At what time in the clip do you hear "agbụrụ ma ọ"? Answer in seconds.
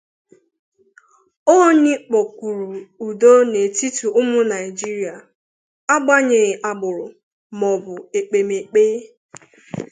6.69-7.77